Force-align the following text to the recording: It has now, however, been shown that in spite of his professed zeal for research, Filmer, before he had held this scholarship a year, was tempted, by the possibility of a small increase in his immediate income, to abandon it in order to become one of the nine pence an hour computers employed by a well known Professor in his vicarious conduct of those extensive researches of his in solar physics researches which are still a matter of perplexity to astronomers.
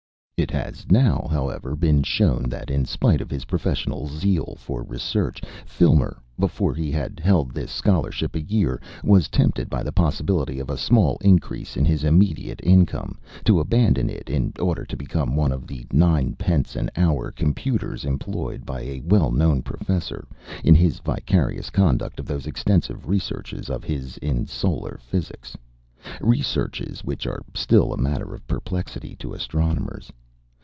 It 0.43 0.49
has 0.49 0.87
now, 0.89 1.27
however, 1.29 1.75
been 1.75 2.01
shown 2.01 2.49
that 2.49 2.71
in 2.71 2.83
spite 2.85 3.21
of 3.21 3.29
his 3.29 3.45
professed 3.45 3.85
zeal 4.09 4.55
for 4.57 4.81
research, 4.81 5.39
Filmer, 5.67 6.19
before 6.39 6.73
he 6.73 6.89
had 6.89 7.19
held 7.19 7.51
this 7.51 7.71
scholarship 7.71 8.35
a 8.35 8.41
year, 8.41 8.81
was 9.03 9.27
tempted, 9.29 9.69
by 9.69 9.83
the 9.83 9.91
possibility 9.91 10.57
of 10.59 10.67
a 10.71 10.79
small 10.79 11.19
increase 11.21 11.77
in 11.77 11.85
his 11.85 12.03
immediate 12.03 12.59
income, 12.63 13.19
to 13.45 13.59
abandon 13.59 14.09
it 14.09 14.31
in 14.31 14.51
order 14.59 14.83
to 14.83 14.97
become 14.97 15.35
one 15.35 15.51
of 15.51 15.67
the 15.67 15.85
nine 15.93 16.33
pence 16.33 16.75
an 16.75 16.89
hour 16.95 17.29
computers 17.31 18.03
employed 18.03 18.65
by 18.65 18.81
a 18.81 18.99
well 19.01 19.29
known 19.29 19.61
Professor 19.61 20.27
in 20.63 20.73
his 20.73 20.97
vicarious 20.97 21.69
conduct 21.69 22.19
of 22.19 22.25
those 22.25 22.47
extensive 22.47 23.07
researches 23.07 23.69
of 23.69 23.83
his 23.83 24.17
in 24.23 24.47
solar 24.47 24.97
physics 25.03 25.55
researches 26.19 27.03
which 27.03 27.27
are 27.27 27.43
still 27.53 27.93
a 27.93 27.97
matter 28.01 28.33
of 28.33 28.45
perplexity 28.47 29.15
to 29.17 29.35
astronomers. 29.35 30.11